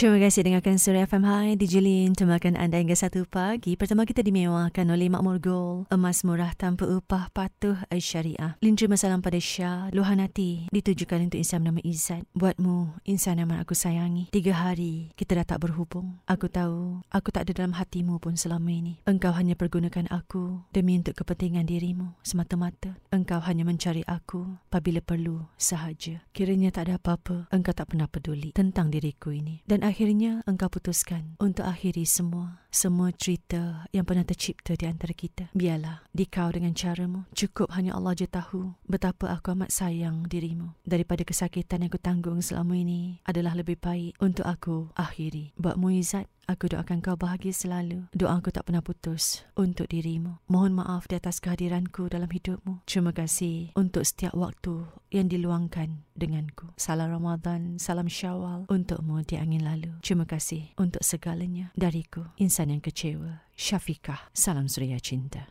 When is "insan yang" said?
13.04-13.52, 62.38-62.82